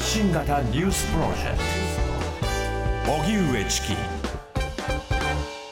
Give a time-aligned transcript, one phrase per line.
[0.00, 1.58] 発信型ニュースプロジェク
[3.04, 3.12] ト。
[3.12, 3.88] 荻上チキ。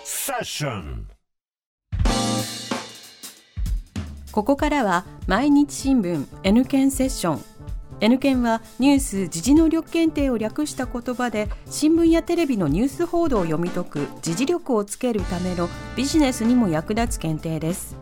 [0.04, 1.06] セッション。
[4.31, 7.45] ここからは毎日新聞 N 検セッション。
[8.01, 17.97] N 検はニュース・時事能力検定を略した言葉で新聞やテレビのニュース報道を読み解く時事力をつけるためのビジネスにも役立つ検定です。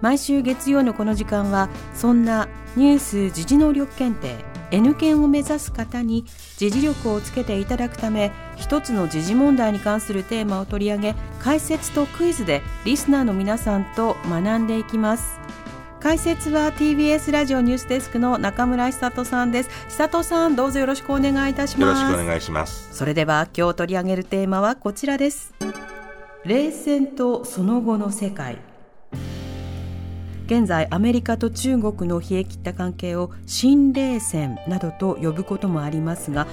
[0.00, 4.51] 毎週月曜のこの時間はそんなニュース・時事能力検定。
[4.72, 6.24] N 検を目指す方に
[6.56, 15.38] 時事力をつけていただくため一つの時事問題に関するテーマを取り上げ解説とクイズでリスナーの皆さんと学んでいきます。
[16.00, 19.70] 解説は TBS ラジオニュースデスクの中村久人さんです。
[19.88, 22.02] 久人さんどうぞよろしくお願いいたします。
[22.02, 22.92] よろしくお願いします。
[22.92, 25.54] それでは今日取り上げるテーマはこちらです。
[26.44, 28.58] 冷戦とその後の世界
[30.46, 36.46] 現在アメリカと中国の冷え切った関係を新冷戦などと呼ぶこともありますが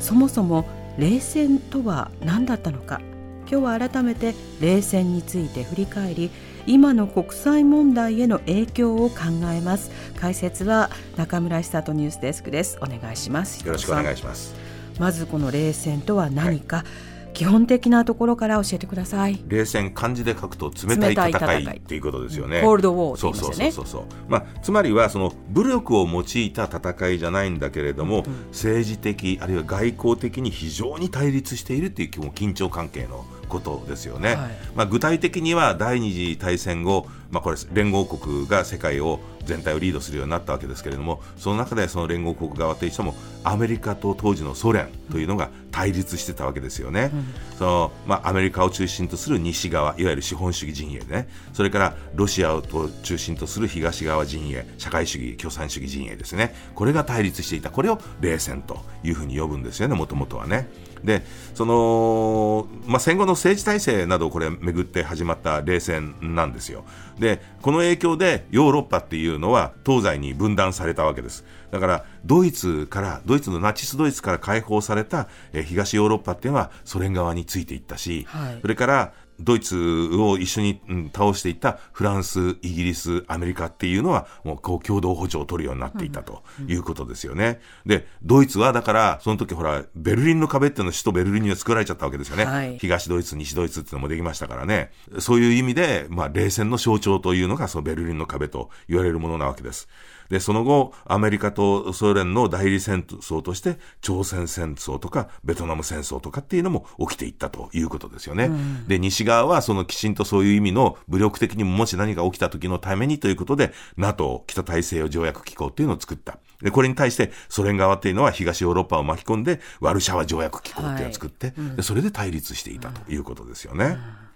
[0.00, 0.66] そもそも
[0.98, 3.00] 冷戦とは何だったのか。
[3.48, 6.30] 今日は改めて冷戦について振り返り
[6.66, 9.16] 今の国際問題への影響を考
[9.54, 9.90] えます。
[10.18, 12.76] 解説は中村久人ニュースデスクです。
[12.82, 13.64] お願いします。
[13.64, 14.54] よろしくお願いします。
[14.98, 19.38] まずこの冷戦とは何か、はい基本的なところから教えてください。
[19.46, 22.62] 冷戦漢字で書くと冷たい戦いっていうことですよね。
[22.62, 24.02] コールドウォーそうそうそうそうそう。
[24.26, 51.28] まあつまりはその武力を用いた戦いじゃないんだけれども、うん、政治的あるいは外交的に非常に対立しているっていう緊張関係のことですよね、はい、まあ、具体的には第二次大戦後、まあ、これ連合国が世界を全体をリードするようになったわけですけれどもその中でその連合国側といってもアメリカと当時のソ連というのが対立してたわけですよね、うん、そのまあ、アメリカを中心とする西側いわゆる資本主義陣営ね。
[51.52, 52.62] それからロシアを
[53.02, 56.54] 中心とする東側陣営社会主義共産主義陣営ですね。
[56.74, 57.70] これが対立していた。
[57.70, 60.70] これを冷戦というふうに呼ぶんですよねもともとはね。
[61.06, 61.22] で
[61.54, 66.84] その、まあ、戦後の政治体制などをこれ巡って始まった冷戦なんですよ。
[67.18, 71.44] でこの影響でヨーロッパっていうのは東西に分断されたわけです。
[71.70, 79.76] だからドイツからドイツのナチスドイツから解放された、え東ヨーロッパっていうのはソ連側についていったし、はい、それからドイツ
[80.14, 87.60] を一緒に、うん、倒していったフランス、イギリス、アメリカっていうのは、もうこう共同補助を取るようになっていたということですよね。
[87.84, 92.44] うん、で、ドイツはだから、その時ほら、ベルリンの壁っていうのは首都ベルリンには作られちゃったわけですよね。
[92.44, 94.90] はい、東ドイツ、西ドイツっていうのもできましたからね。
[95.18, 99.88] そういう意味で、まあ、冷戦の象徴というのが、そのベルリンの壁と言われるものなわけです。
[100.28, 108.44] で、その後、アメリカとソ連の代理戦争として、朝鮮戦争とか、ベトナム戦争とかっていうのも起きていったということですよね。
[108.44, 116.38] うん、で、西側はそのきちんとそういう意味の武力的にももし何か起きた時のためにということで、NATO、北大西洋条約機構っていうのを作った。
[116.62, 123.84] で、これに対してソ連側っていうのは東ヨーロッパを巻き込んで、ワルシャワ条約機構っていうのを作って、はいうん、でそれで対立していたということですよね。
[124.20, 124.26] うん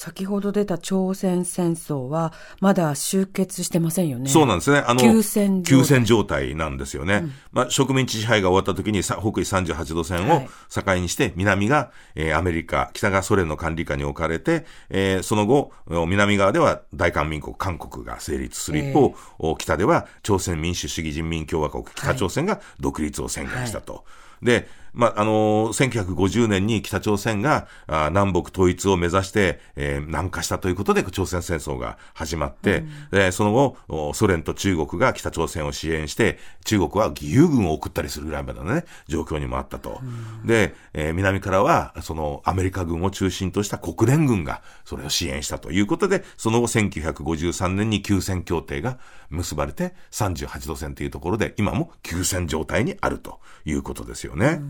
[0.00, 4.30] 先ほど出た朝鮮戦争は、まだ終結してませんよね。
[4.30, 4.78] そうなんですね。
[4.78, 7.16] あの、休戦休戦状態なんですよね。
[7.16, 23.92] うん、まあ、植民地支配が終わった時に、北緯38度線を境にして、南が、えー、アメリカ、北がソ連の管理下に置かれて、えー、その後、南側では大韓民国、韓国が成立する一方、えー、北では朝鮮民主主義人民共和国、北朝鮮が独立を宣言したと。
[23.92, 24.02] はい、
[24.42, 40.00] で、まあ、あのー、1950年に北朝鮮があ南北統一を目指して、えー、南下したということで朝鮮戦争が始まって、うん、その後、ソ連と中国が北朝鮮を支援して、中国は義勇軍を送ったりするぐらいまでのね、状況にもあったと。
[40.02, 48.98] うん、で、えー、南からは、そのアメリカ軍を中心とした国連軍がそれを支援したということで、その後1953年に休戦協定が
[49.30, 54.62] 結ばれて、38度線というところで、今も休戦状態にあるということですよね。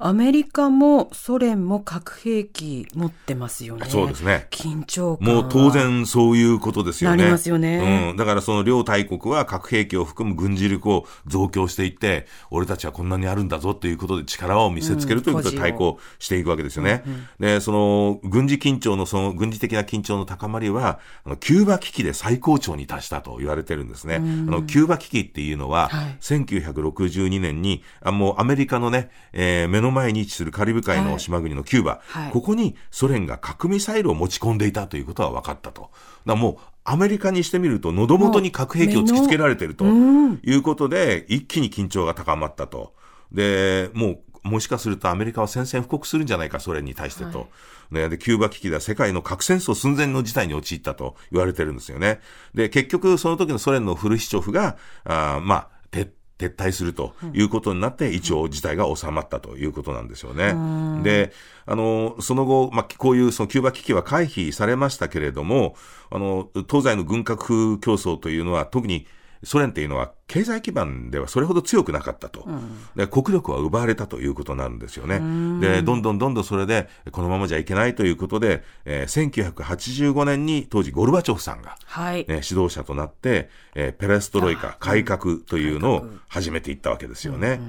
[0.00, 3.86] うんアメリカもソ連も核兵器持ってますよね。
[3.88, 4.46] そうですね。
[4.50, 5.26] 緊張感。
[5.26, 7.16] もう当然そういうことですよね。
[7.16, 8.10] なりますよね。
[8.10, 8.16] うん。
[8.16, 17.02] だからその両大国は核兵器を含む軍事力を増強していって、俺たちはこんなにあるんだぞということで力を見せつけるということで対抗していくわけですよね。
[17.04, 24.16] うん、で、その軍事緊張の、その軍事的な緊張の高まりは、あのキューバ危機で最高潮に達したと言われてるんですね。
[24.16, 35.90] うん、あの、キューバ危機っていうのは、はい、1962年に、あもうアメリカのね、えー、目のの前に位置するカリブ海の島国のキューバ、はいはい、ここにソ連が核ミサイルを持ち込んでいたということは分かったと。
[36.26, 42.94] だもうアメリカにしてみると喉元に核兵器を突きつけられているということで、一気に緊張が高まったと。
[43.32, 47.40] で、もうもしかするとアメリカは宣戦布告するんじゃないか、ソ連に対してと。
[47.40, 47.44] は
[47.92, 52.20] い、ね、で、キューバ危機では世界の核戦争寸前の事態に陥ったと言われてるんですよね。
[52.54, 60.54] で、結局その時のソ連のフルシチョフが、あまあ、撤撤退するということになって、一応事態が収まったということなんですよね。
[61.02, 61.32] で、
[61.66, 65.76] あの、その後、まあ、こういうそのキューバ危機は回避されましたけれども、
[66.10, 69.06] あの、東西の軍拡競争というのは特に
[69.44, 75.20] ソ連っていうのは経済基盤ではそれほど強くなかったと、うん、で国力は奪われたということになるんですよね。
[75.60, 87.60] でどんどんどんどんそれでこのままじゃいけないということで、えー、1985年に当時ゴルバチョフさんが、はいね、指導者となって、えー、ペレストロイカ改革というのを始めていったわけですよね。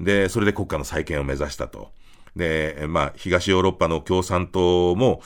[0.00, 1.90] でそれで国家の再建を目指したと。
[2.36, 5.22] で、まあ、東ヨーロッパの共産党も、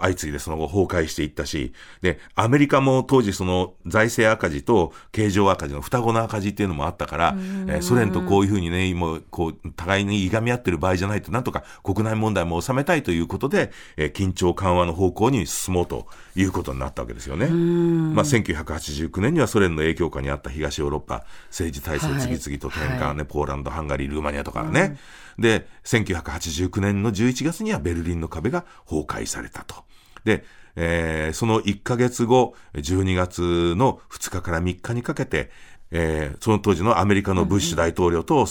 [0.00, 7.36] 相次いでその後崩壊していったし、で、アメリカも当時その財政赤字と経常赤字の双子の赤字っていうのもあったから、
[7.68, 17.46] えソ連とこういうふうにね、今、こう、互いにいがみ合ってる場合じゃないと、なんとか国内問題も収めたいということで、え緊張緩和の方向に進もうということになったわけですよね。
[17.46, 24.98] まあ、1989年にはソ連の影響下にあった東ヨーロッパ、政治体制次々と転換ね、はい、ポーランド、ハンガリー、ルーマニアとかね。
[25.40, 29.84] で、1989年の11月にはベルリンの壁が崩壊されたと。
[30.24, 30.44] で、
[30.76, 35.50] えー、その1ヶ月後、12月の2日から3日にかけて、
[35.90, 38.46] えー、その当時のアメリカのブッシュ大統領と、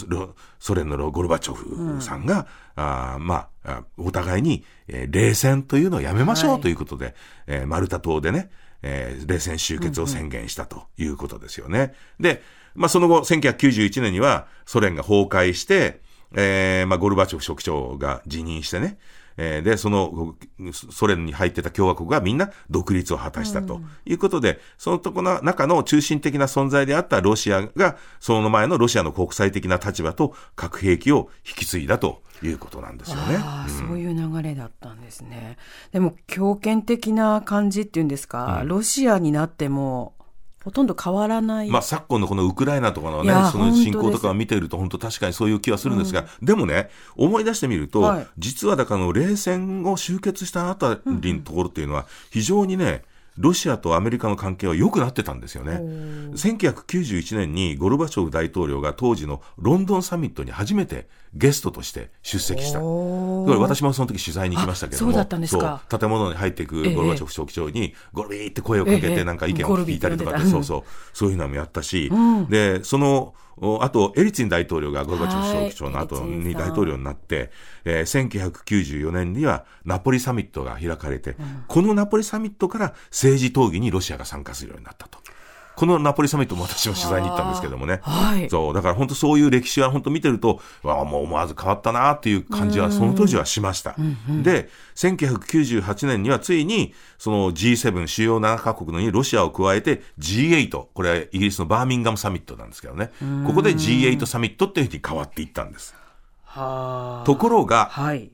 [0.59, 7.15] ソ連のゴルバチョフさんが、うん、あまあ、お互いに、えー、冷戦というのをやめましょうということで、はい、
[7.47, 8.49] えー、マルタ島でね、
[8.81, 11.79] えー、冷戦終結を宣言したということですよね。
[11.79, 11.93] うんうん、
[12.23, 12.41] で、
[12.75, 16.01] まあ、その後、1991年にはソ連が崩壊して、
[16.35, 18.97] えー、まあ、ゴルバチョフ書記長が辞任してね、
[19.41, 20.35] えー、で、その、
[20.91, 33.37] ソ連に入ってた共和国がみんな独立を果たしたということで、うん、そのとこの中の中心的な存在であったロシアが、その前のロシアの国際的な立場と核兵器を引き継いだということなんですよね。
[33.39, 35.57] あうん、そういう流れだったんですね。
[35.93, 40.15] でも強権的な感じっていうんですか、うん、ロシアになっても
[40.63, 41.69] ほとんど変わらない。
[41.69, 53.03] まあ、昨今のこのウクライナとかのね、その侵攻とかを見ていると、本当確かにそういう気はするんですが、うん、でもね、思い出してみると、はい、実はだからの冷戦を終結したあたりのところっていうのは、非常にね、
[53.37, 55.75] ロシアとアメリカの関係は良くなってたんですよね。
[56.33, 62.79] 1991年にゴルバチョフ大統領が当時のロンドンサミットに初めてゲストとして出席した。
[62.79, 70.83] 私もその時取材に行きましたけども、そう建物に入っていくゴルバチョフ書記長に、ゴルビーって声をかけて、なんか意見を聞いたりとかって、そうそう、
[71.13, 72.11] そういうのもやったし、
[72.49, 73.33] で、その、
[73.81, 77.51] あと、エリツィン大統領がゴルバチョフ書記長の後に大統領になって、
[77.83, 81.35] えー、1994年にはナポリサミットが開かれて、
[81.67, 85.19] このナポリサミットから政治討議にロシアが参加するようになったと。
[85.79, 88.01] このナポリサミットも私も取材に行ったんですけどもね。
[88.01, 88.49] はい。
[88.49, 93.95] そう、だから本当そういう歴史は本当見てると、わあ、もう思わず変わったなっていう感じはその当時はしました。
[93.97, 103.11] うんうん、で、1998年にはついに、その G7 主要7カ国のにロシアを加えて G8、これはイギリスのバーミンガムサミットなんですけどね。
[103.47, 105.95] ここで G8 サミットっていうふうに変わっていったんです。
[106.43, 108.31] はところが、はい。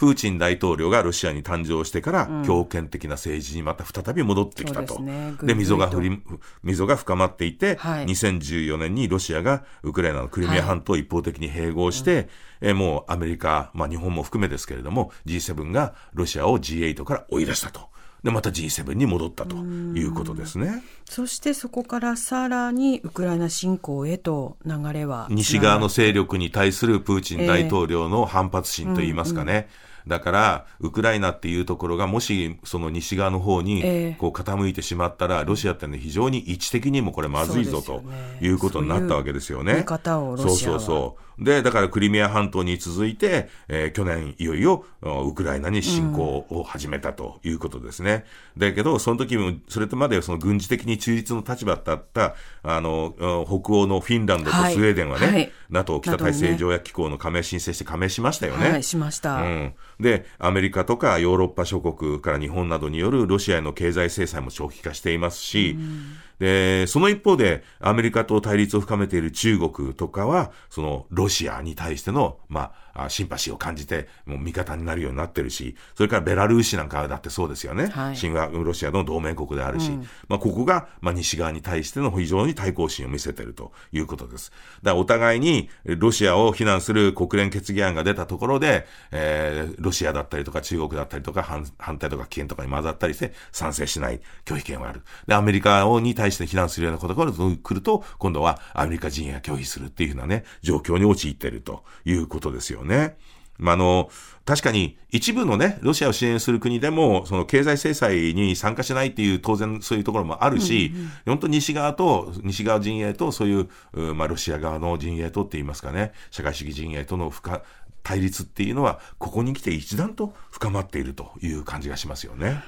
[0.00, 4.94] プーチン大統領がロシアに誕生してから、強権的な政治にまた再び戻ってきたと。
[4.94, 6.22] で、ね、溝が振り、
[6.62, 12.28] 溝が深まっていて、はい、2014年にロシアがウクライナのクリミア半島を一方的に併合して、はい、
[12.62, 17.90] えもうアメリカ、まあ日本も含めですけれども、G7 がロシアを G8 から追い出したと。
[18.22, 20.82] で、また G7 に戻ったということですね。
[21.04, 25.26] そしてそこからさらにウクライナ侵攻へと流れは。
[25.30, 29.52] 西側の勢力に対するプーチン大統領の反発心といいますかね。
[29.52, 38.02] えーうんうんだから、ウクライナっていうところが、もし、その西側の方に、こう、傾いてしまったら、ロシアってね、非常に位置的にもこれまずいぞ、と
[38.40, 39.84] いうことになったわけですよね。
[39.86, 41.44] そうそうそう。
[41.44, 48.26] で、だからクリミア半島に続いて、えー、去年いよいよウクライナに侵攻を始めたということですね。
[48.56, 53.14] うん、だけど、その時も、それとまでその軍事的に中立の立場だった、あの、
[53.46, 58.70] 北欧のフィンランドとスウェーデンはね、はいはい、NATO 北大西洋条約機構の加盟申請して加盟しましたよね。
[58.70, 59.36] はい、しました。
[59.36, 59.74] うん。
[60.00, 77.88] で、アメリカとかヨーロッパ諸国から日本などによるロシアへの経済制裁も長期化していますし、うんで、その一方で、アメリカと対立を深めている中国とかは、そのロシアに対しての、まあ、シンパシーを感じて、もう味方になるようになってるし、それからベラルーシなんかだってそうですよね。
[77.88, 84.50] はい、新ロシアの同盟国であるし、うん、まあ、ここが、まあ、西側に対しての非常に対抗心を見せているということです。
[84.82, 95.02] だからお互いに、ロシアを非難する国連決議案が出たところで、えー、ロシアだったりとか中国だったりとか反反対とか危険とかに混ざったりして賛成しない拒否権はある。
[95.26, 103.16] で、アメリカに対して非難するようなことが来ると、今度はアメリカ人が拒否するっていうふうなね、状況に陥っているということですよね。
[103.60, 104.08] まあ、の
[104.46, 117.62] 確かに一部のね、ロシアを支援する国でも、その経済制裁に参加しないっていう、当然そういうところもあるし、うんうん、本当西側と、西側陣営と、そういう、まあ、ロシア側の陣営とって言いますかね、社会主義陣営との深
[118.02, 122.62] 対立っていうのは、ここに来て一段と深まっているという感じがしますよね。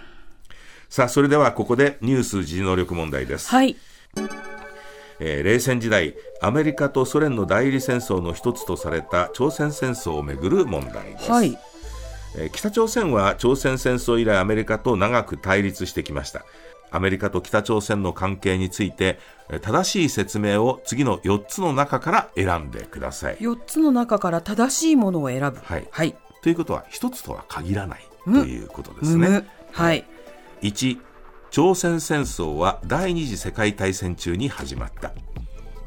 [0.92, 3.48] さあ、それではここでニュース自能力問題です。
[3.48, 3.76] はい。
[5.20, 11.56] えー、冷戦時代アメリカとソ連の代理戦争の一つとされた朝鮮戦争をめぐる問題です、はい、
[12.36, 16.44] えー、北朝鮮は朝鮮戦争以来アメリカと長く対立してきました。
[16.90, 19.18] アメリカと北朝鮮の関係について
[19.62, 23.38] 正しい説明を次の4つの中から選んでください。
[23.38, 25.58] 4つの中から正しいものを選ぶ。
[25.62, 30.04] はい、はい、ということは1つとは限らないということですね、はい、
[30.62, 30.98] 1
[31.50, 35.12] 朝鮮戦争は第二次世界大戦中に始まった。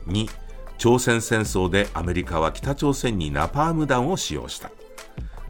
[0.08, 0.30] 2
[0.78, 4.72] 朝鮮戦争でアメリカは北朝鮮にナパーム弾を使用した。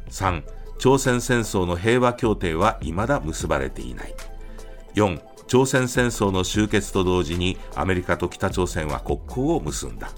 [0.09, 0.43] 3
[0.77, 4.15] 朝鮮戦争の平和協定は未だ結ばれていない。
[4.93, 10.11] 4朝鮮戦争の終結と同時にアメリカと北朝鮮は国交を結んだ。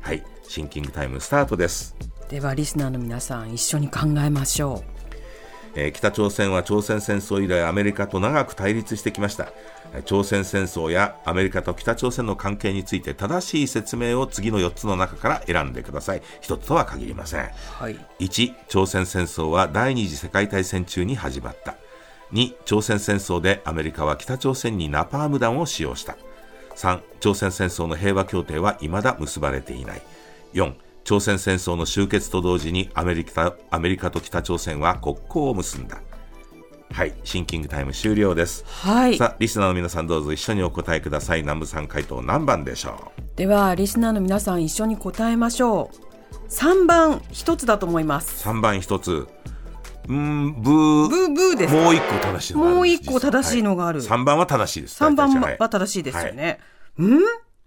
[0.00, 1.96] はいシンキングタイムスタートです。
[2.28, 4.93] ではリスナーの皆さん一緒に考えましょう。
[5.76, 9.52] えー、北朝鮮は朝鮮戦争以来アメリカと長く対立してきました。
[10.04, 16.22] 朝鮮戦争やアメリカと北朝鮮の関係について正しい説明を次の4つの中から選んでください。
[16.42, 21.76] 1つとは限りません、はい、1朝鮮戦争は第二次世界大戦中に始まった。
[22.32, 26.16] 2朝鮮戦争でアメリカは北朝鮮にナパーム弾を使用した。
[26.74, 30.02] 3朝鮮戦争の平和協定は未だ結ばれていない。
[30.54, 30.74] 4
[31.04, 36.00] 朝鮮戦争の終結と同時にアメリカアメリカと北朝鮮は国交を結んだ
[36.92, 38.64] はい、シンキングタイム終了です。
[38.68, 39.18] はい。
[39.18, 41.40] さあ、リスナーの皆さんどうぞ一緒にお答えください。
[41.40, 43.22] 南部さん回答何番でしょう？
[43.36, 45.96] では、リスナーの皆さん一緒に答えましょう。
[46.48, 48.38] 三番一つだと思います。
[48.38, 49.26] 三番一つ。
[50.08, 51.08] うん、ブー。
[51.08, 51.74] ブー、ブーです。
[51.74, 52.76] もう一個正しいのがある。
[52.76, 54.00] もう一個正しいのがある。
[54.02, 54.94] 三、はい、番は正しいです。
[54.94, 56.60] 三番は正しいですよね。
[56.96, 57.20] はい、うん？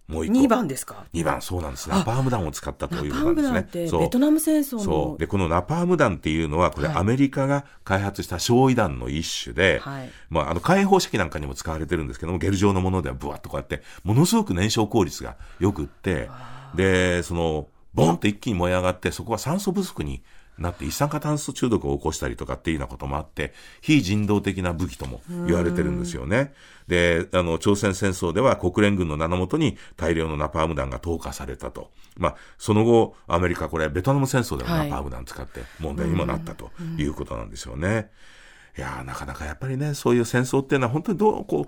[0.07, 0.39] もう一個。
[0.39, 3.53] 2番ですか ?2 番、そうなんですナパーム弾を使ったということなんですね。
[3.53, 4.83] ナパーム弾ってベトナム戦争の。
[4.83, 5.19] そう。
[5.19, 16.29] で、このナパーム弾っていうのは、これアメリカが開発した焼夷弾の一種で、はい、まあ、あの、火炎放射器なんかにも使われてるんですけども、ゲル状のものではブワッとこうやって、ものすごく燃焼効率がよくって、
[16.75, 20.21] で、その、ボンって一気に燃え上がって、そこは酸素不足に
[20.57, 26.53] なって一酸化炭素中毒を起こしたりとかっていうようなこともあって、非人道的な武器とも言われてるんですよね。
[26.87, 31.91] で、あの、朝鮮戦争では国連軍の名のもとに大量のナパーム弾が投下されたと。
[32.17, 38.09] まあ、その後、アメリカ、これ、ベトナム戦争でもナパーム弾使って問題にもなったということなんですよね。
[38.09, 38.36] い
[38.81, 41.67] やなかなかやっぱりね、そういう戦争っていうのは本当にどう、こ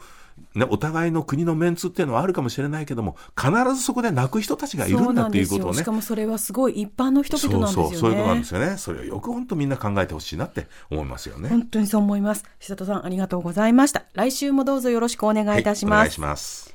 [0.56, 5.80] う、ね、お互いの国のメンツっていうのはあるかもしれないけども必ずそこで泣く人たちがいるんだっていうことをね。
[5.80, 7.90] しかもそれはすごい一般の人々なんですよね。
[7.90, 8.78] そうそういうことなんですよね。
[8.78, 11.50] それをよく本当みんな考えてほしいなって思いますよね。
[11.50, 12.46] 本当にそう思います。
[12.60, 14.04] 久里さんありがとうございました。
[14.14, 16.74] 来週もどうぞよろしくお願いいたします、はい、お願いします。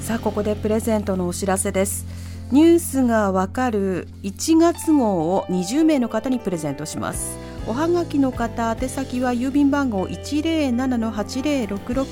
[0.00, 2.06] さあここでプレゼントのお知らせです。
[2.52, 12.06] ニュースがわかる1月号を20名の方にプレゼントしますおはがきの方宛先は郵便番号107-8066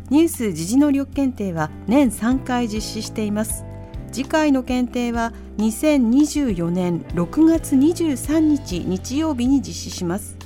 [0.08, 3.66] ニュース時事能力検定は年3回実施しています。
[4.12, 10.36] 次回の検定は2024年6月23日日曜日に実施します。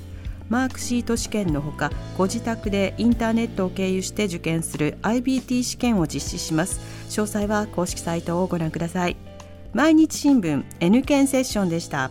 [0.51, 6.81] マークシート試験のほかご自宅でインターネットを経由して受験する IBT 試験を実施します。
[7.09, 9.17] 詳細は公式サイトをご覧ください。
[9.73, 12.11] 毎日新聞 N 検セッションでした。